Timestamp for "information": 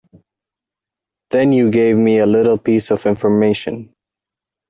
3.05-3.93